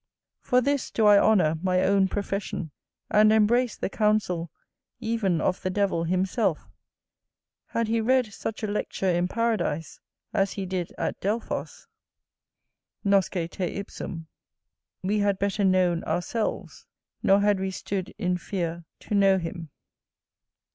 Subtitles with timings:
[0.39, 2.71] For this do I honour my own profession,
[3.11, 4.49] and embrace the counsel
[4.99, 6.67] even of the devil himself:
[7.67, 9.99] had he read such a lecture in Paradise
[10.33, 13.13] as he did at Delphos,[D]
[15.03, 16.87] we had better known ourselves;
[17.21, 19.69] nor had we stood in fear to know him.